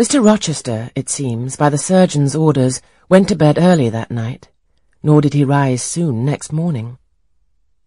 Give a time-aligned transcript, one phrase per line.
[0.00, 0.24] Mr.
[0.24, 4.48] Rochester, it seems, by the surgeon's orders, went to bed early that night,
[5.02, 6.96] nor did he rise soon next morning.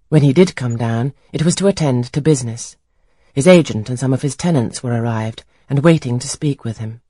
[0.09, 2.77] When he did come down, it was to attend to business.
[3.33, 7.01] His agent and some of his tenants were arrived, and waiting to speak with him.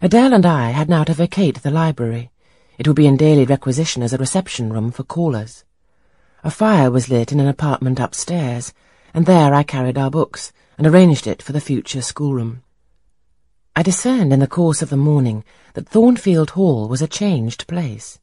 [0.00, 2.30] Adele and I had now to vacate the library.
[2.78, 5.64] It would be in daily requisition as a reception room for callers.
[6.42, 8.72] A fire was lit in an apartment upstairs,
[9.12, 12.62] and there I carried our books, and arranged it for the future schoolroom.
[13.78, 18.18] I discerned in the course of the morning that Thornfield Hall was a changed place.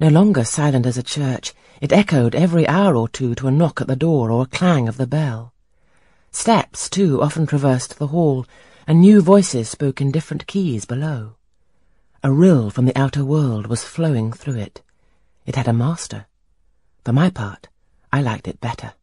[0.00, 3.80] No longer silent as a church, it echoed every hour or two to a knock
[3.80, 5.52] at the door or a clang of the bell.
[6.32, 8.44] Steps, too, often traversed the hall,
[8.84, 11.36] and new voices spoke in different keys below.
[12.24, 14.82] A rill from the outer world was flowing through it.
[15.46, 16.26] It had a master.
[17.04, 17.68] For my part,
[18.12, 18.94] I liked it better.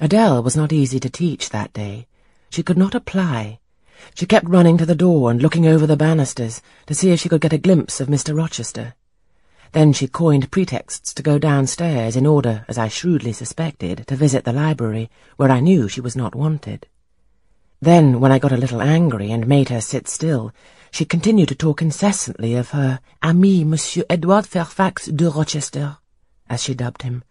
[0.00, 2.06] Adele was not easy to teach that day.
[2.48, 3.60] She could not apply.
[4.14, 7.28] She kept running to the door and looking over the banisters to see if she
[7.28, 8.36] could get a glimpse of Mr.
[8.36, 8.94] Rochester.
[9.72, 14.44] Then she coined pretexts to go downstairs in order, as I shrewdly suspected, to visit
[14.44, 16.86] the library, where I knew she was not wanted.
[17.80, 20.52] Then, when I got a little angry and made her sit still,
[20.90, 25.98] she continued to talk incessantly of her ami Monsieur Edward Fairfax de Rochester,
[26.48, 27.22] as she dubbed him.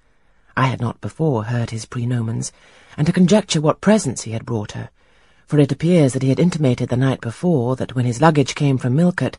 [0.56, 2.52] I had not before heard his prenomens,
[2.96, 4.90] and to conjecture what presents he had brought her,
[5.48, 8.78] for it appears that he had intimated the night before that when his luggage came
[8.78, 9.38] from Millcote,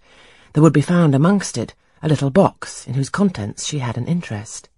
[0.52, 4.06] there would be found amongst it a little box in whose contents she had an
[4.06, 4.70] interest.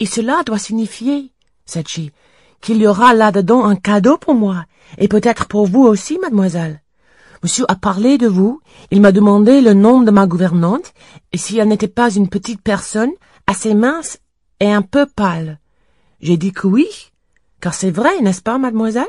[0.00, 1.30] Et cela doit signifier,
[1.64, 2.10] said she,
[2.60, 4.64] qu'il y aura là-dedans un cadeau pour moi,
[4.96, 6.82] et peut-être pour vous aussi, mademoiselle.
[7.42, 10.92] Monsieur a parlé de vous, il m'a demandé le nom de ma gouvernante,
[11.32, 13.12] et si elle n'était pas une petite personne,
[13.46, 14.18] assez mince
[14.58, 15.60] et un peu pâle.
[16.20, 16.88] J'ai dit que oui,
[17.60, 19.06] car c'est vrai, n'est-ce pas, mademoiselle?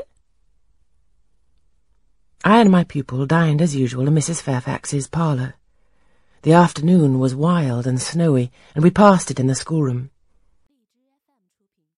[2.42, 4.40] I and my pupil dined as usual in Mrs.
[4.40, 5.56] Fairfax's parlour.
[6.40, 10.08] The afternoon was wild and snowy, and we passed it in the schoolroom.